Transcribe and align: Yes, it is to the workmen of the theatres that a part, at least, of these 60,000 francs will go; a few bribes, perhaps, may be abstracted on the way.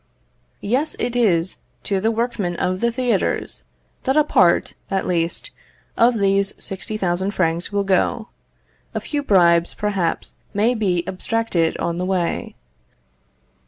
Yes, 0.61 0.95
it 0.97 1.15
is 1.15 1.59
to 1.83 1.99
the 1.99 2.09
workmen 2.09 2.55
of 2.55 2.79
the 2.79 2.91
theatres 2.91 3.65
that 4.01 4.17
a 4.17 4.23
part, 4.23 4.73
at 4.89 5.05
least, 5.05 5.51
of 5.95 6.17
these 6.17 6.55
60,000 6.57 7.29
francs 7.29 7.71
will 7.71 7.83
go; 7.83 8.29
a 8.95 8.99
few 8.99 9.21
bribes, 9.21 9.75
perhaps, 9.75 10.35
may 10.55 10.73
be 10.73 11.07
abstracted 11.07 11.77
on 11.77 11.99
the 11.99 12.05
way. 12.05 12.55